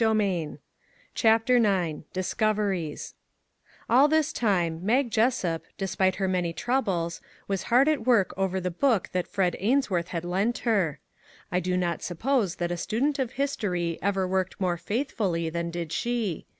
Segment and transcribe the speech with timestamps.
[0.03, 0.59] 134
[1.13, 3.13] CHAPTER IX DISCOVERIES
[3.87, 8.71] ALL this time Mag Jessup, despite her many troubles, was hard at work over the
[8.71, 10.97] book that Fred Ainsworth had lent her.
[11.51, 15.69] I do not suppose that a student of his tory ever worked more faithfully than
[15.69, 16.47] did she.